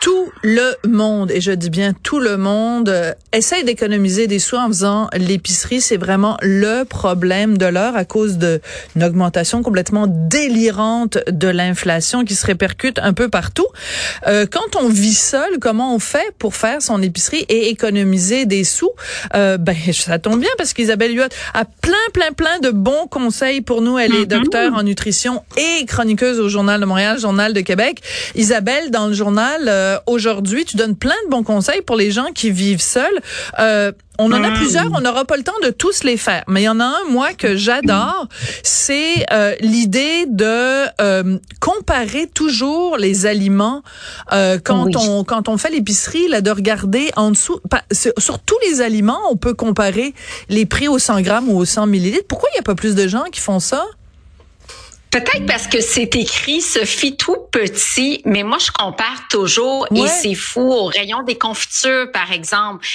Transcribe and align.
tout 0.00 0.32
le 0.42 0.72
monde, 0.88 1.30
et 1.30 1.42
je 1.42 1.52
dis 1.52 1.68
bien 1.68 1.92
tout 1.92 2.20
le 2.20 2.38
monde, 2.38 2.88
euh, 2.88 3.12
essaye 3.32 3.64
d'économiser 3.64 4.26
des 4.26 4.38
sous 4.38 4.56
en 4.56 4.68
faisant 4.68 5.08
l'épicerie. 5.12 5.82
C'est 5.82 5.98
vraiment 5.98 6.38
le 6.40 6.84
problème 6.84 7.58
de 7.58 7.66
l'heure 7.66 7.94
à 7.96 8.06
cause 8.06 8.38
d'une 8.38 9.04
augmentation 9.04 9.62
complètement 9.62 10.06
délirante 10.08 11.18
de 11.30 11.48
l'inflation 11.48 12.24
qui 12.24 12.34
se 12.34 12.46
répercute 12.46 12.98
un 12.98 13.12
peu 13.12 13.28
partout. 13.28 13.66
Euh, 14.26 14.46
quand 14.50 14.80
on 14.80 14.88
vit 14.88 15.14
seul, 15.14 15.58
comment 15.60 15.94
on 15.94 15.98
fait 15.98 16.32
pour 16.38 16.56
faire 16.56 16.80
son 16.80 17.02
épicerie 17.02 17.44
et 17.50 17.68
économiser 17.68 18.46
des 18.46 18.64
sous? 18.64 18.92
Euh, 19.34 19.58
ben, 19.58 19.76
ça 19.92 20.18
tombe 20.18 20.40
bien 20.40 20.50
parce 20.56 20.72
qu'Isabelle 20.72 21.14
Huot 21.14 21.28
a 21.52 21.64
plein, 21.66 21.92
plein, 22.14 22.32
plein 22.32 22.58
de 22.60 22.70
bons 22.70 23.06
conseils 23.10 23.60
pour 23.60 23.82
nous. 23.82 23.98
Elle 23.98 24.14
est 24.14 24.22
mm-hmm. 24.22 24.26
docteur 24.26 24.74
en 24.74 24.82
nutrition 24.82 25.42
et 25.58 25.84
chroniqueuse 25.84 26.40
au 26.40 26.48
Journal 26.48 26.80
de 26.80 26.86
Montréal, 26.86 27.18
Journal 27.18 27.52
de 27.52 27.60
Québec. 27.60 28.00
Isabelle, 28.34 28.90
dans 28.90 29.06
le 29.06 29.12
journal, 29.12 29.68
euh, 29.90 30.00
euh, 30.00 30.00
aujourd'hui, 30.06 30.64
tu 30.64 30.76
donnes 30.76 30.96
plein 30.96 31.14
de 31.26 31.30
bons 31.30 31.42
conseils 31.42 31.82
pour 31.82 31.96
les 31.96 32.10
gens 32.10 32.28
qui 32.34 32.50
vivent 32.50 32.80
seuls. 32.80 33.20
Euh, 33.58 33.92
on 34.18 34.32
en 34.32 34.44
a 34.44 34.50
mm. 34.50 34.54
plusieurs, 34.54 34.86
on 34.92 35.00
n'aura 35.00 35.24
pas 35.24 35.38
le 35.38 35.42
temps 35.42 35.58
de 35.62 35.70
tous 35.70 36.04
les 36.04 36.18
faire, 36.18 36.44
mais 36.46 36.62
il 36.62 36.64
y 36.64 36.68
en 36.68 36.78
a 36.78 36.84
un 36.84 37.10
moi 37.10 37.32
que 37.32 37.56
j'adore, 37.56 38.28
c'est 38.62 39.24
euh, 39.32 39.54
l'idée 39.60 40.26
de 40.26 40.84
comparer 41.58 42.26
toujours 42.26 42.98
les 42.98 43.24
aliments 43.24 43.82
quand 44.30 44.94
on 44.96 45.24
quand 45.24 45.48
on 45.48 45.56
fait 45.56 45.70
l'épicerie 45.70 46.28
là 46.28 46.42
de 46.42 46.50
regarder 46.50 47.10
en 47.16 47.30
dessous 47.30 47.60
sur, 47.92 48.38
tous 48.40 48.58
les 48.68 48.82
aliments, 48.82 49.20
on 49.30 49.36
peut 49.36 49.54
comparer 49.54 50.12
les 50.50 50.66
prix 50.66 50.88
au 50.88 50.98
100 50.98 51.22
grammes 51.22 51.48
ou 51.48 51.56
au 51.56 51.64
100 51.64 51.86
millilitres. 51.86 52.26
Pourquoi 52.28 52.50
il 52.52 52.56
n'y 52.56 52.60
a 52.60 52.64
pas 52.64 52.74
plus 52.74 52.94
de 52.94 53.08
gens 53.08 53.24
qui 53.32 53.40
font 53.40 53.60
ça? 53.60 53.84
Peut-être 55.10 55.44
parce 55.46 55.66
que 55.66 55.80
c'est 55.80 56.14
écrit 56.14 56.60
Sophie 56.60 57.16
tout 57.16 57.36
petit, 57.50 58.22
mais 58.24 58.44
moi 58.44 58.58
je 58.58 58.70
compare 58.70 59.26
toujours 59.28 59.86
et 59.92 60.06
c'est 60.06 60.36
fou 60.36 60.60
au 60.60 60.86
rayon 60.86 61.22
des 61.24 61.36
confitures 61.36 62.12
par 62.12 62.30
exemple. 62.30 62.86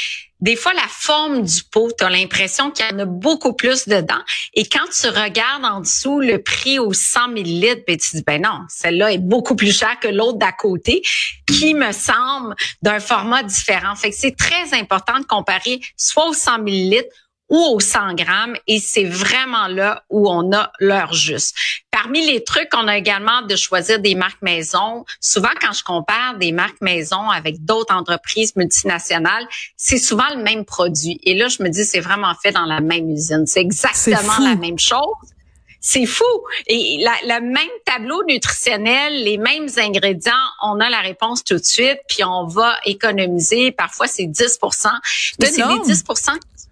Des 0.41 0.57
fois, 0.57 0.73
la 0.73 0.87
forme 0.89 1.43
du 1.43 1.63
pot, 1.63 1.89
tu 1.97 2.03
as 2.03 2.09
l'impression 2.09 2.69
qu'il 2.69 2.85
y 2.85 2.93
en 2.93 2.99
a 2.99 3.05
beaucoup 3.05 3.53
plus 3.53 3.87
dedans. 3.87 4.19
Et 4.53 4.67
quand 4.67 4.85
tu 4.93 5.07
regardes 5.07 5.63
en 5.63 5.79
dessous 5.79 6.19
le 6.19 6.43
prix 6.43 6.77
aux 6.77 6.91
100 6.93 7.29
millilitres, 7.29 7.81
ben, 7.87 7.97
tu 7.97 8.17
dis, 8.17 8.23
ben 8.23 8.41
non, 8.41 8.59
celle-là 8.67 9.13
est 9.13 9.17
beaucoup 9.17 9.55
plus 9.55 9.75
chère 9.75 9.97
que 9.99 10.09
l'autre 10.09 10.37
d'à 10.37 10.51
côté, 10.51 11.01
qui 11.47 11.73
me 11.73 11.91
semble 11.93 12.53
d'un 12.81 12.99
format 12.99 13.43
différent. 13.43 13.95
Fait 13.95 14.09
que 14.09 14.15
c'est 14.15 14.35
très 14.35 14.77
important 14.77 15.19
de 15.19 15.25
comparer 15.25 15.79
soit 15.95 16.27
aux 16.27 16.33
100 16.33 16.59
millilitres 16.59 17.09
ou 17.49 17.57
aux 17.57 17.79
100 17.79 18.15
grammes 18.15 18.55
et 18.67 18.79
c'est 18.79 19.03
vraiment 19.03 19.67
là 19.67 20.03
où 20.09 20.29
on 20.29 20.51
a 20.51 20.71
l'heure 20.79 21.13
juste. 21.13 21.55
Parmi 21.91 22.25
les 22.25 22.43
trucs, 22.43 22.69
on 22.75 22.87
a 22.87 22.97
également 22.97 23.41
de 23.43 23.55
choisir 23.55 23.99
des 23.99 24.15
marques 24.15 24.41
maison. 24.41 25.05
Souvent, 25.21 25.49
quand 25.61 25.73
je 25.73 25.83
compare 25.83 26.37
des 26.37 26.51
marques 26.51 26.81
maison 26.81 27.29
avec 27.29 27.63
d'autres 27.63 27.93
entreprises 27.93 28.55
multinationales, 28.55 29.47
c'est 29.77 29.97
souvent 29.97 30.29
le 30.35 30.41
même 30.41 30.65
produit. 30.65 31.19
Et 31.23 31.35
là, 31.35 31.47
je 31.47 31.61
me 31.63 31.69
dis, 31.69 31.85
c'est 31.85 31.99
vraiment 31.99 32.33
fait 32.41 32.51
dans 32.51 32.65
la 32.65 32.81
même 32.81 33.09
usine. 33.09 33.45
C'est 33.45 33.61
exactement 33.61 34.39
la 34.39 34.55
même 34.55 34.79
chose. 34.79 35.01
C'est 35.87 36.07
fou. 36.07 36.23
Et 36.65 36.97
la, 36.99 37.37
le 37.37 37.45
même 37.45 37.69
tableau 37.85 38.23
nutritionnel, 38.23 39.23
les 39.23 39.37
mêmes 39.37 39.69
ingrédients, 39.77 40.33
on 40.63 40.79
a 40.79 40.89
la 40.89 40.99
réponse 40.99 41.43
tout 41.43 41.57
de 41.57 41.63
suite, 41.63 41.99
puis 42.07 42.23
on 42.23 42.47
va 42.47 42.75
économiser. 42.85 43.71
Parfois, 43.71 44.07
c'est 44.07 44.25
10 44.25 44.59
Mais 45.39 45.45
c'est 45.45 45.61
des 45.61 45.79
10 45.85 46.03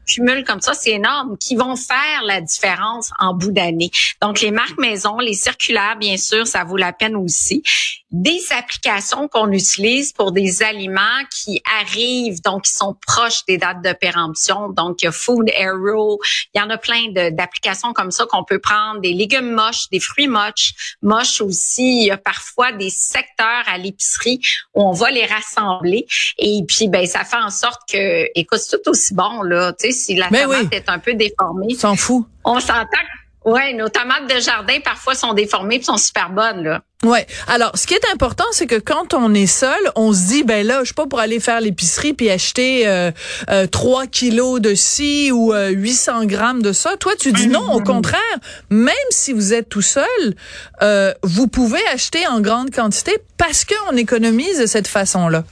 cumulent 0.06 0.44
comme 0.44 0.62
ça, 0.62 0.74
c'est 0.74 0.92
énorme, 0.92 1.38
qui 1.38 1.56
vont 1.56 1.76
faire 1.76 2.24
la 2.26 2.42
différence 2.42 3.12
en 3.20 3.34
bout 3.34 3.52
d'année. 3.52 3.92
Donc, 4.22 4.42
les 4.42 4.52
marques 4.52 4.78
maison, 4.78 5.18
les 5.20 5.34
circulaires, 5.34 5.96
bien 5.98 6.18
sûr, 6.18 6.46
ça 6.48 6.64
vaut 6.64 6.78
la 6.78 6.94
peine 6.94 7.16
aussi. 7.16 7.64
Des 8.12 8.42
applications 8.52 9.28
qu'on 9.28 9.52
utilise 9.52 10.14
pour 10.14 10.32
des 10.32 10.62
aliments 10.62 11.02
qui 11.32 11.62
arrivent, 11.80 12.42
donc 12.44 12.66
qui 12.66 12.74
sont 12.74 12.96
proches 13.08 13.44
des 13.48 13.58
dates 13.58 13.82
de 13.84 13.94
péremption. 13.94 14.70
Donc, 14.70 15.00
Food 15.12 15.50
Arrow, 15.58 16.20
il 16.54 16.60
y 16.60 16.62
en 16.62 16.70
a 16.70 16.78
plein 16.78 17.12
d'applications 17.32 17.92
comme 17.94 18.12
ça 18.12 18.26
qu'on 18.26 18.44
peut 18.44 18.60
prendre. 18.60 19.02
Des 19.02 19.14
légumes 19.14 19.52
moches, 19.52 19.90
des 19.92 20.00
fruits 20.00 20.28
moches, 20.28 20.74
moches 21.02 21.42
aussi. 21.42 22.02
Il 22.02 22.06
y 22.06 22.12
a 22.12 22.18
parfois 22.18 22.72
des 22.72 22.92
secteurs 22.92 23.64
à 23.66 23.78
l'épicerie 23.78 24.40
où 24.76 24.84
on 24.84 24.92
va 24.92 25.10
les 25.10 25.26
rassembler. 25.26 26.06
Et 26.38 26.62
puis, 26.68 26.90
ben, 26.90 27.08
ça 27.08 27.24
fait 27.24 27.38
en 27.38 27.50
sorte 27.50 27.82
que, 27.92 28.28
écoute, 28.36 28.60
c'est 28.60 28.82
tout 28.82 28.92
aussi 28.92 29.14
bon, 29.16 29.42
là. 29.42 29.74
Tu 29.74 29.92
si 29.94 30.16
la 30.16 30.28
tomate 30.28 30.74
est 30.74 30.90
un 30.90 31.00
peu 31.00 31.14
déformée. 31.14 31.76
S'en 31.76 31.96
fout. 31.96 32.26
On 32.44 32.60
s'entend 32.60 33.00
Ouais, 33.46 33.74
nos 33.74 33.90
tomates 33.90 34.34
de 34.34 34.40
jardin 34.40 34.80
parfois 34.84 35.16
sont 35.16 35.34
déformées 35.34 35.76
et 35.76 35.84
sont 35.84 35.98
super 35.98 36.30
bonnes 36.30 36.64
là. 36.64 36.82
Ouais. 37.04 37.28
Alors, 37.48 37.72
ce 37.78 37.86
qui 37.86 37.94
est 37.94 38.06
important, 38.14 38.46
c'est 38.52 38.68
que 38.68 38.80
quand 38.80 39.14
on 39.14 39.34
est 39.34 39.48
seul, 39.48 39.78
on 39.96 40.14
se 40.14 40.28
dit 40.28 40.44
ben 40.44 40.66
là, 40.66 40.80
je 40.80 40.86
suis 40.86 40.94
pas 40.94 41.08
pour 41.08 41.20
aller 41.20 41.42
faire 41.42 41.60
l'épicerie 41.60 42.14
puis 42.14 42.30
acheter 42.30 42.88
euh, 42.88 43.12
euh, 43.50 43.68
3 43.68 44.08
kilos 44.08 44.62
de 44.62 44.74
ci 44.74 45.30
ou 45.34 45.54
euh, 45.54 45.68
800 45.70 46.26
grammes 46.26 46.62
de 46.62 46.72
ça. 46.72 46.96
Toi, 46.96 47.12
tu 47.20 47.34
dis 47.34 47.48
non. 47.48 47.74
Au 47.74 47.82
contraire, 47.82 48.22
même 48.70 48.94
si 49.10 49.34
vous 49.34 49.54
êtes 49.54 49.68
tout 49.68 49.82
seul, 49.82 50.06
euh, 50.82 51.14
vous 51.24 51.48
pouvez 51.48 51.86
acheter 51.94 52.26
en 52.28 52.40
grande 52.40 52.72
quantité 52.72 53.18
parce 53.38 53.66
qu'on 53.66 53.98
économise 53.98 54.60
de 54.60 54.66
cette 54.66 54.88
façon-là 54.88 55.44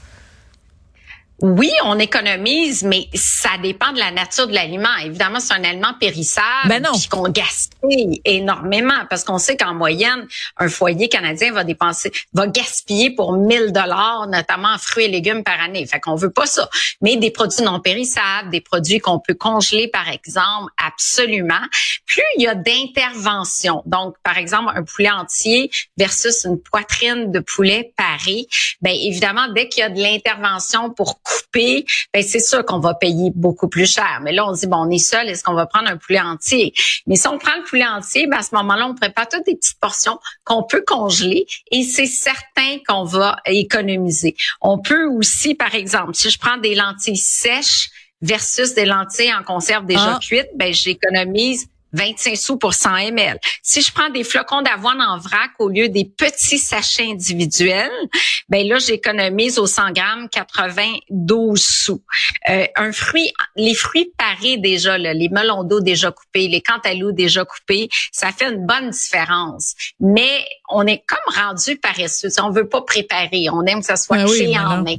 oui, 1.41 1.72
on 1.85 1.97
économise, 1.97 2.84
mais 2.84 3.07
ça 3.16 3.50
dépend 3.62 3.91
de 3.94 4.00
la 4.00 4.12
nature 4.12 4.47
de 4.47 4.53
l'aliment. 4.53 4.96
Évidemment, 5.03 5.40
c'est 5.40 5.53
un 5.53 5.63
aliment 5.63 5.94
périssable 6.00 6.68
ben 6.68 6.84
qu'on 7.09 7.29
gaspille 7.29 8.22
énormément 8.25 9.06
parce 9.09 9.24
qu'on 9.24 9.40
sait 9.40 9.57
qu'en 9.57 9.74
moyenne, 9.74 10.28
un 10.57 10.69
foyer 10.69 11.09
canadien 11.09 11.51
va 11.51 11.63
dépenser, 11.63 12.12
va 12.34 12.47
gaspiller 12.47 13.09
pour 13.12 13.34
1000 13.34 13.72
dollars, 13.72 14.28
notamment 14.28 14.69
en 14.69 14.78
fruits 14.78 15.06
et 15.06 15.07
légumes 15.07 15.44
par 15.44 15.59
année. 15.59 15.85
Fait 15.88 16.00
qu'on 16.00 16.16
veut 16.16 16.30
pas 16.30 16.46
ça. 16.46 16.69
Mais 17.01 17.18
des 17.18 17.31
produits 17.31 17.63
non 17.63 17.80
périssables, 17.80 18.50
des 18.51 18.62
produits 18.62 19.00
qu'on 19.00 19.19
peut 19.19 19.34
congeler, 19.34 19.88
par 19.88 20.09
exemple, 20.09 20.72
absolument. 20.85 21.62
Plus 22.06 22.24
il 22.38 22.44
y 22.44 22.47
a 22.47 22.56
d'intervention, 22.56 23.81
donc 23.85 24.16
par 24.24 24.38
exemple 24.38 24.72
un 24.75 24.84
poulet 24.84 25.09
entier 25.09 25.72
versus 25.97 26.46
une 26.46 26.62
poitrine 26.62 27.31
de 27.31 27.40
poulet 27.40 27.94
paré, 27.97 28.47
ben 28.81 28.94
évidemment 28.94 29.47
dès 29.53 29.68
qu'il 29.69 29.81
y 29.81 29.84
a 29.84 29.90
de 29.90 30.00
l'intervention 30.00 30.91
pour 30.91 31.19
ben 31.53 32.24
c'est 32.24 32.40
sûr 32.40 32.66
qu'on 32.66 32.80
va 32.80 32.94
payer 32.94 33.31
beaucoup 33.36 33.68
plus 33.68 33.92
cher. 33.92 34.19
Mais 34.24 34.31
là, 34.31 34.47
on 34.47 34.52
dit, 34.52 34.68
bon, 34.68 34.78
on 34.78 34.90
est 34.90 34.97
seul, 34.97 35.30
est-ce 35.30 35.44
qu'on 35.44 35.53
va 35.53 35.66
prendre 35.66 35.90
un 35.90 35.97
poulet 35.97 36.22
entier? 36.22 36.74
Mais 37.08 37.16
si 37.16 37.28
on 37.28 37.38
prend 37.38 37.56
le 37.58 37.64
poulet 37.64 37.86
entier, 37.86 38.28
ben 38.28 38.38
à 38.38 38.42
ce 38.42 38.56
moment-là, 38.56 38.88
on 38.88 38.96
prépare 38.96 39.28
toutes 39.28 39.46
des 39.46 39.56
petites 39.56 39.80
portions 39.80 40.19
qu'on 40.46 40.64
peut 40.64 40.84
congeler 40.86 41.46
et 41.72 41.84
c'est 41.84 42.06
certain 42.06 42.78
qu'on 42.88 43.03
va 43.03 43.38
économiser. 43.46 44.36
On 44.62 44.80
peut 44.80 45.06
aussi, 45.06 45.56
par 45.56 45.75
exemple, 45.75 46.16
si 46.16 46.30
je 46.30 46.40
prends 46.40 46.58
des 46.58 46.75
lentilles 46.75 47.18
sèches, 47.18 47.90
versus 48.22 48.75
des 48.75 48.86
lentilles 48.86 49.34
en 49.34 49.44
conserve 49.44 49.86
déjà 49.86 50.16
ah. 50.16 50.19
cuites, 50.22 50.50
ben 50.56 50.72
j'économise 50.72 51.68
25 51.94 52.38
sous 52.38 52.57
pour 52.57 52.74
100 52.74 52.96
ml. 52.96 53.38
Si 53.62 53.81
je 53.81 53.91
prends 53.91 54.09
des 54.09 54.24
flocons 54.24 54.62
d'avoine 54.62 55.02
en 55.02 55.18
vrac 55.18 55.52
au 55.59 55.69
lieu 55.69 55.90
des 55.90 56.06
petits 56.06 56.57
sachets 56.57 57.09
individuels, 57.09 57.91
ben 58.50 58.68
là 58.68 58.78
j'économise 58.79 59.59
au 59.59 59.68
100 59.68 59.91
grammes 59.91 60.30
92 60.30 61.62
sous. 61.62 62.01
Euh, 62.50 62.66
un 62.75 62.91
fruit, 62.91 63.31
les 63.56 63.75
fruits 63.75 64.12
parés 64.18 64.57
déjà, 64.57 64.97
les 64.97 65.30
melons 65.30 65.63
d'eau 65.63 65.81
déjà 65.81 66.12
coupés, 66.12 66.47
les 66.47 66.62
cantaloupes 66.62 67.16
déjà 67.16 67.46
coupés, 67.46 67.90
ça 68.12 68.31
fait 68.31 68.51
une 68.51 68.66
bonne 68.66 68.90
différence. 68.90 69.75
Mais 70.00 70.46
on 70.69 70.85
est 70.88 71.03
comme 71.07 71.35
rendu 71.35 71.78
paresseux. 71.78 72.30
On 72.41 72.51
veut 72.51 72.68
pas 72.68 72.81
préparer, 72.81 73.50
on 73.51 73.66
aime 73.66 73.80
que 73.80 73.86
ça 73.86 73.95
soit 73.95 74.18
ben 74.18 74.57
en 74.57 74.83
main. 74.83 74.95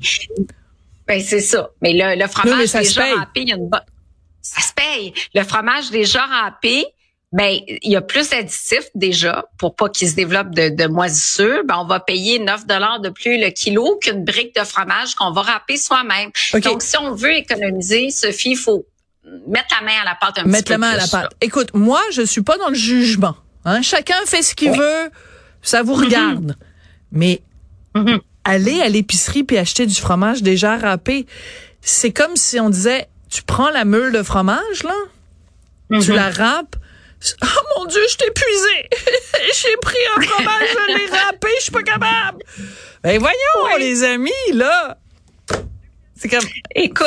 Ben 1.07 1.21
c'est 1.21 1.41
ça. 1.41 1.71
Mais 1.81 1.93
le, 1.93 2.19
le 2.21 2.29
fromage 2.29 2.73
déjà 2.73 3.15
râpé, 3.17 3.43
il 3.43 3.49
y 3.49 3.53
a 3.53 3.57
une 3.57 3.69
bonne 3.69 3.81
ça 4.43 4.61
se 4.61 4.73
paye. 4.75 5.15
Le 5.35 5.45
fromage 5.45 5.91
déjà 5.91 6.25
râpé, 6.27 6.85
ben 7.33 7.59
il 7.67 7.91
y 7.91 7.97
a 7.97 8.03
plus 8.03 8.29
d'additifs 8.29 8.91
déjà 8.95 9.47
pour 9.57 9.75
pas 9.75 9.89
qu'il 9.89 10.09
se 10.09 10.15
développe 10.15 10.51
de, 10.51 10.69
de 10.69 10.87
moisissure. 10.87 11.65
Ben 11.65 11.77
on 11.79 11.87
va 11.87 11.99
payer 12.01 12.39
9 12.39 12.67
dollars 12.67 13.01
de 13.01 13.09
plus 13.09 13.39
le 13.39 13.49
kilo 13.51 13.99
qu'une 14.03 14.25
brique 14.25 14.55
de 14.55 14.65
fromage 14.65 15.15
qu'on 15.15 15.31
va 15.31 15.43
râper 15.43 15.79
soi-même. 15.79 16.31
Donc 16.61 16.83
si 16.83 16.97
on 16.99 17.15
veut 17.15 17.35
économiser, 17.35 18.11
Sophie, 18.11 18.51
il 18.51 18.57
faut 18.57 18.85
mettre 19.47 19.75
la 19.81 19.87
main 19.87 20.01
à 20.03 20.05
la 20.05 20.15
pâte 20.15 20.39
un 20.39 20.45
mettre 20.45 20.65
petit 20.65 20.65
peu 20.65 20.73
la 20.73 20.79
main 20.79 20.91
à 20.91 20.97
la 20.97 21.07
pâte. 21.07 21.33
Écoute, 21.41 21.71
moi 21.73 22.03
je 22.11 22.23
suis 22.23 22.43
pas 22.43 22.59
dans 22.59 22.69
le 22.69 22.75
jugement. 22.75 23.37
Hein? 23.65 23.81
Chacun 23.81 24.17
fait 24.27 24.43
ce 24.43 24.55
qu'il 24.55 24.73
veut, 24.73 25.11
ça 25.63 25.83
vous 25.83 25.95
regarde. 25.95 26.53
Mm-hmm. 26.53 26.67
Mais 27.13 27.43
mm-hmm. 27.95 28.21
aller 28.45 28.81
à 28.83 28.89
l'épicerie 28.89 29.45
puis 29.45 29.57
acheter 29.57 29.87
du 29.87 29.95
fromage 29.95 30.43
déjà 30.43 30.77
râpé, 30.77 31.27
c'est 31.81 32.13
comme 32.13 32.37
si 32.37 32.61
on 32.61 32.69
disait 32.69 33.09
tu 33.33 33.43
prends 33.43 33.71
la 33.71 33.85
meule 33.85 34.13
de 34.13 34.23
fromage, 34.23 34.83
là, 34.85 34.95
tu 36.01 36.11
mhm. 36.11 36.17
la 36.17 36.31
râpes, 36.31 36.77
Oh 37.43 37.79
mon 37.79 37.87
Dieu, 37.87 38.01
je 38.11 38.17
t'ai 38.17 38.27
épuisé. 38.27 38.89
J'ai 39.63 39.77
pris 39.81 39.97
un 40.17 40.23
fromage, 40.23 40.69
je 40.71 40.97
l'ai 40.97 41.19
râpé, 41.19 41.49
je 41.59 41.63
suis 41.63 41.73
pas 41.73 41.83
capable. 41.83 42.43
Ben 43.03 43.19
voyons, 43.19 43.77
les 43.79 44.03
amis, 44.03 44.31
là. 44.53 44.99
C'est 46.17 46.29
comme. 46.29 46.49
Écoute, 46.75 47.07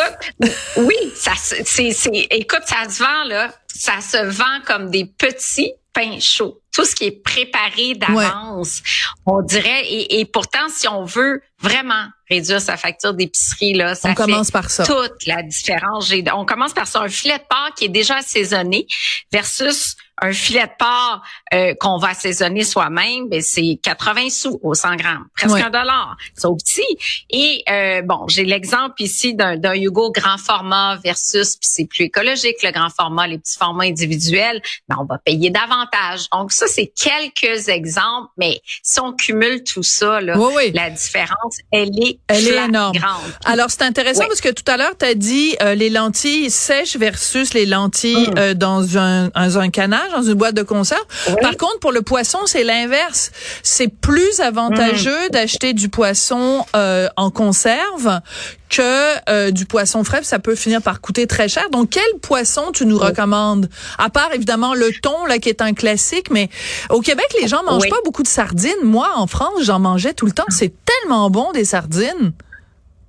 oui, 0.77 0.95
ça, 1.16 1.31
c'est, 1.38 1.92
c'est, 1.92 2.27
écoute, 2.31 2.63
ça 2.66 2.89
se 2.89 3.00
vend, 3.00 3.24
là. 3.25 3.54
Ça 3.68 4.00
se 4.01 4.18
vend 4.25 4.62
comme 4.66 4.89
des 4.89 5.06
petits 5.06 5.74
pains 5.94 6.19
chauds. 6.19 6.62
Tout 6.75 6.86
ce 6.86 6.94
qui 6.94 7.06
est 7.06 7.24
préparé 7.24 7.95
d'avance, 7.95 8.83
on 9.25 9.42
dirait. 9.42 9.86
Et, 9.86 10.19
et 10.19 10.25
pourtant, 10.25 10.68
si 10.69 10.88
on 10.88 11.06
veut 11.06 11.42
vraiment 11.62 12.06
réduire 12.30 12.62
sa 12.62 12.75
facture 12.77 13.13
d'épicerie, 13.13 13.74
là, 13.74 13.95
ça 13.95 14.10
on 14.10 14.13
commence 14.13 14.51
par 14.51 14.69
ça. 14.69 14.83
toute 14.83 15.25
la 15.25 15.42
différence. 15.44 16.12
On 16.33 16.45
commence 16.45 16.74
par 16.74 16.88
ça. 16.88 17.01
Un 17.01 17.10
filet 17.10 17.38
de 17.38 17.44
porc 17.44 17.74
qui 17.75 17.86
est 17.86 17.89
déjà 17.89 18.18
assaisonné 18.18 18.88
versus 19.31 19.95
un 20.22 20.31
filet 20.31 20.66
de 20.66 20.72
porc 20.80 21.22
euh, 21.54 21.74
qu'on 21.80 21.98
va 21.98 22.10
assaisonner 22.10 22.63
soi-même, 22.63 23.27
ben 23.27 23.42
c'est 23.42 23.80
80 23.83 24.30
sous 24.30 24.60
au 24.63 24.74
100 24.74 24.95
grammes, 24.95 25.25
presque 25.36 25.60
un 25.60 25.69
dollar. 25.69 26.16
C'est 26.33 26.48
au 26.48 26.56
petit. 26.56 26.98
Et 27.30 27.63
euh, 27.69 28.01
bon, 28.01 28.25
j'ai 28.30 28.45
l'exemple 28.45 28.94
ici 29.00 29.33
d'un, 29.33 29.57
d'un 29.57 29.74
Hugo 29.74 30.12
grand 30.12 30.38
format 30.38 30.98
versus, 31.04 31.57
puis 31.57 31.68
c'est 31.69 31.86
plus 31.86 32.06
écologique 32.06 32.63
le 32.63 32.72
grand 32.72 32.89
format, 32.89 33.27
les 33.27 33.38
petits 33.38 33.57
formats 33.57 33.83
individuels, 33.83 34.62
mais 34.88 34.95
ben, 34.95 35.01
on 35.01 35.06
va 35.06 35.18
payer 35.18 35.50
davantage. 35.50 36.30
Donc 36.31 36.51
ça, 36.54 36.64
c'est 36.67 36.91
quelques 36.95 37.69
exemples, 37.69 38.29
mais 38.38 38.62
si 38.83 39.00
on 39.00 39.13
cumule 39.13 39.63
tout 39.63 39.83
ça, 39.83 40.21
là, 40.21 40.35
la 40.73 40.89
différence, 40.89 41.57
elle 41.71 41.97
est, 42.00 42.19
elle 42.27 42.47
est 42.47 42.65
énorme. 42.65 42.97
Alors 43.45 43.69
c'est 43.69 43.83
intéressant 43.83 44.25
parce 44.27 44.41
que 44.41 44.50
tout 44.50 44.69
à 44.69 44.77
l'heure, 44.77 44.97
tu 44.97 45.06
as 45.06 45.15
dit 45.15 45.56
euh, 45.62 45.75
les 45.75 45.89
lentilles 45.89 46.50
sèches 46.50 46.97
versus 46.97 47.53
les 47.53 47.65
lentilles 47.65 48.29
mm. 48.29 48.53
dans 48.53 48.97
un, 48.97 49.31
un, 49.33 49.56
un 49.56 49.69
canal 49.69 50.09
dans 50.12 50.23
une 50.23 50.33
boîte 50.33 50.56
de 50.56 50.63
conserve. 50.63 51.06
Par 51.41 51.57
contre, 51.57 51.79
pour 51.79 51.91
le 51.91 52.01
poisson, 52.01 52.39
c'est 52.45 52.63
l'inverse. 52.63 53.31
C'est 53.63 53.88
plus 53.88 54.39
avantageux 54.39 55.27
mm. 55.27 55.31
d'acheter 55.31 55.73
du 55.73 55.89
poisson 55.89 56.65
euh, 56.75 57.07
en 57.17 57.31
conserve 57.31 58.21
que 58.69 59.29
euh, 59.29 59.51
du 59.51 59.65
poisson 59.65 60.03
frais, 60.03 60.23
ça 60.23 60.39
peut 60.39 60.56
finir 60.56 60.81
par 60.81 61.01
coûter 61.01 61.27
très 61.27 61.47
cher. 61.47 61.69
Donc, 61.69 61.91
quel 61.91 62.19
poisson 62.21 62.71
tu 62.73 62.85
nous 62.85 62.97
recommandes? 62.97 63.69
À 63.97 64.09
part, 64.09 64.33
évidemment, 64.33 64.73
le 64.73 64.91
thon, 65.01 65.25
là, 65.25 65.38
qui 65.38 65.50
est 65.50 65.62
un 65.62 65.73
classique, 65.73 66.29
mais 66.31 66.50
au 66.89 67.01
Québec, 67.01 67.27
les 67.41 67.47
gens 67.47 67.63
mangent 67.63 67.89
pas 67.89 68.01
beaucoup 68.03 68.23
de 68.23 68.27
sardines. 68.27 68.71
Moi, 68.83 69.09
en 69.15 69.27
France, 69.27 69.63
j'en 69.63 69.79
mangeais 69.79 70.13
tout 70.13 70.25
le 70.25 70.31
temps. 70.31 70.45
C'est 70.50 70.73
tellement 70.85 71.29
bon, 71.29 71.51
des 71.51 71.65
sardines. 71.65 72.33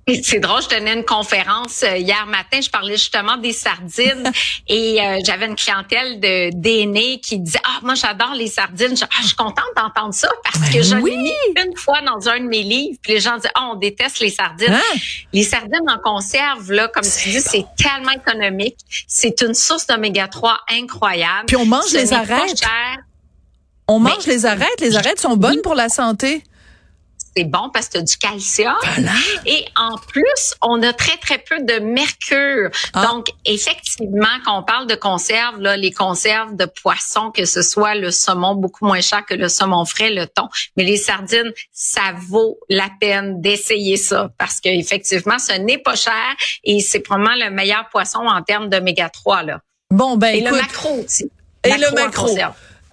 C'est 0.23 0.39
drôle, 0.39 0.61
je 0.61 0.69
tenais 0.69 0.93
une 0.93 1.05
conférence 1.05 1.83
euh, 1.83 1.97
hier 1.97 2.25
matin, 2.27 2.61
je 2.61 2.69
parlais 2.69 2.95
justement 2.95 3.37
des 3.37 3.51
sardines 3.51 4.31
et 4.67 5.01
euh, 5.01 5.19
j'avais 5.25 5.47
une 5.47 5.55
clientèle 5.55 6.19
de 6.19 6.49
d'aînés 6.53 7.19
qui 7.19 7.39
disait 7.39 7.59
"Ah, 7.65 7.79
moi 7.83 7.95
j'adore 7.95 8.33
les 8.33 8.47
sardines." 8.47 8.95
Je, 8.95 9.03
ah, 9.03 9.21
je 9.21 9.27
suis 9.27 9.35
contente 9.35 9.65
d'entendre 9.75 10.13
ça 10.13 10.29
parce 10.43 10.59
ben 10.59 10.71
que 10.71 10.81
j'en 10.81 11.05
ai 11.05 11.17
mis 11.17 11.31
une 11.57 11.66
fois 11.87 12.01
dans 12.01 12.27
un 12.27 12.39
de 12.39 12.47
mes 12.47 12.63
livres, 12.63 12.97
puis 13.01 13.13
les 13.13 13.19
gens 13.21 13.37
disaient 13.37 13.49
"Ah, 13.55 13.69
on 13.71 13.75
déteste 13.75 14.19
les 14.19 14.29
sardines." 14.29 14.73
Hein? 14.73 14.97
Les 15.31 15.43
sardines 15.43 15.89
en 15.89 15.97
conserve 15.99 16.71
là, 16.71 16.89
comme 16.89 17.03
tu 17.03 17.29
dis, 17.29 17.41
c'est 17.41 17.65
tellement 17.77 18.11
économique, 18.11 18.77
c'est 19.07 19.41
une 19.41 19.53
source 19.53 19.87
d'oméga 19.87 20.27
3 20.27 20.59
incroyable. 20.69 21.45
Puis 21.47 21.55
on 21.55 21.65
mange 21.65 21.93
les 21.93 22.11
arêtes. 22.13 22.61
On 23.87 23.99
mange 23.99 24.25
les 24.27 24.45
arêtes, 24.45 24.81
les 24.81 24.97
arêtes 24.97 25.21
sont 25.21 25.37
bonnes 25.37 25.61
pour 25.61 25.73
la 25.73 25.87
santé 25.87 26.43
c'est 27.37 27.43
bon 27.43 27.69
parce 27.71 27.87
que 27.87 27.93
tu 27.93 27.97
as 27.99 28.01
du 28.01 28.17
calcium. 28.17 28.75
Et 29.45 29.65
en 29.75 29.97
plus, 29.97 30.55
on 30.63 30.81
a 30.81 30.91
très, 30.91 31.17
très 31.17 31.37
peu 31.37 31.59
de 31.59 31.79
mercure. 31.79 32.71
Ah. 32.93 33.05
Donc, 33.05 33.27
effectivement, 33.45 34.25
quand 34.43 34.59
on 34.59 34.63
parle 34.63 34.87
de 34.87 34.95
conserve, 34.95 35.61
là, 35.61 35.77
les 35.77 35.91
conserves 35.91 36.55
de 36.55 36.65
poisson, 36.65 37.29
que 37.29 37.45
ce 37.45 37.61
soit 37.61 37.93
le 37.93 38.09
saumon 38.09 38.55
beaucoup 38.55 38.85
moins 38.85 39.01
cher 39.01 39.23
que 39.23 39.35
le 39.35 39.49
saumon 39.49 39.85
frais, 39.85 40.09
le 40.09 40.25
thon, 40.25 40.49
mais 40.75 40.83
les 40.83 40.97
sardines, 40.97 41.51
ça 41.71 42.13
vaut 42.27 42.57
la 42.69 42.89
peine 42.99 43.39
d'essayer 43.39 43.97
ça 43.97 44.31
parce 44.39 44.59
qu'effectivement, 44.59 45.37
ce 45.37 45.53
n'est 45.53 45.77
pas 45.77 45.95
cher 45.95 46.13
et 46.63 46.79
c'est 46.79 47.01
probablement 47.01 47.35
le 47.45 47.51
meilleur 47.51 47.87
poisson 47.89 48.19
en 48.19 48.41
termes 48.41 48.69
d'oméga 48.69 49.09
3. 49.09 49.43
Là. 49.43 49.59
Bon, 49.91 50.17
ben, 50.17 50.35
et 50.35 50.41
le 50.41 50.51
macro 50.51 51.03
aussi. 51.05 51.29
Et 51.63 51.77
le 51.77 51.93
macro. 51.93 52.27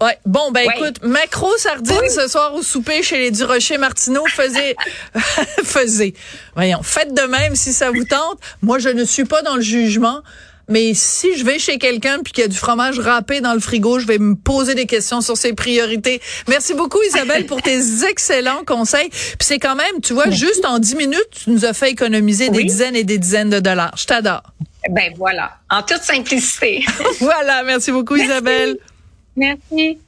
Ouais. 0.01 0.19
Bon, 0.27 0.51
ben 0.51 0.69
écoute, 0.75 1.03
macro 1.03 1.57
sardines 1.57 2.11
ce 2.11 2.29
soir 2.29 2.55
au 2.55 2.63
souper 2.63 3.03
chez 3.03 3.19
les 3.19 3.31
Durocher 3.31 3.79
Martineau. 3.79 4.25
Faisait, 4.27 4.77
faisait. 5.65 6.15
Voyons, 6.55 6.83
faites 6.83 7.15
de 7.15 7.23
même 7.23 7.55
si 7.55 7.73
ça 7.73 7.91
vous 7.91 8.05
tente. 8.05 8.39
Moi, 8.63 8.79
je 8.79 8.89
ne 8.89 9.05
suis 9.05 9.25
pas 9.25 9.43
dans 9.43 9.57
le 9.57 9.63
jugement. 9.63 10.23
Mais 10.69 10.95
si 10.95 11.37
je 11.37 11.45
vais 11.45 11.59
chez 11.59 11.79
quelqu'un 11.79 12.21
puis 12.25 12.33
qu'il 12.33 12.43
y 12.43 12.45
a 12.47 12.49
du 12.49 12.57
fromage 12.57 12.99
râpé 12.99 13.41
dans 13.41 13.53
le 13.53 13.61
frigo, 13.61 13.99
je 13.99 14.07
vais 14.07 14.19
me 14.19 14.35
poser 14.35 14.75
des 14.75 14.87
questions 14.87 15.21
sur 15.21 15.37
ses 15.37 15.53
priorités. 15.53 16.23
Merci 16.49 16.73
beaucoup 16.73 17.01
Isabelle 17.03 17.45
pour 17.47 17.61
tes 17.61 18.05
excellents 18.09 18.65
conseils. 18.65 19.11
Puis 19.11 19.37
c'est 19.41 19.59
quand 19.59 19.77
même, 19.77 20.01
tu 20.03 20.15
vois, 20.15 20.31
juste 20.31 20.65
en 20.65 20.79
dix 20.79 20.97
minutes, 20.97 21.29
tu 21.45 21.51
nous 21.51 21.67
as 21.67 21.75
fait 21.75 21.91
économiser 21.91 22.49
des 22.49 22.65
dizaines 22.65 22.97
et 22.97 23.05
des 23.05 23.19
dizaines 23.19 23.51
de 23.51 23.61
dollars. 23.61 23.95
Je 23.99 24.07
t'adore. 24.07 24.43
Ben 24.91 25.13
voilà, 25.17 25.59
en 25.71 25.83
toute 25.83 26.03
simplicité. 26.03 26.85
voilà, 27.21 27.63
merci 27.63 27.91
beaucoup 27.91 28.17
Isabelle. 28.17 28.79
Merci. 29.37 30.01